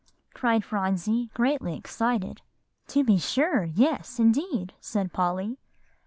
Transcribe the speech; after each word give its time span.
cried 0.33 0.63
Phronsie 0.65 1.29
greatly 1.35 1.77
excited. 1.77 2.41
"To 2.87 3.03
be 3.03 3.19
sure; 3.19 3.65
yes, 3.65 4.17
indeed," 4.17 4.73
said 4.81 5.13
Polly. 5.13 5.59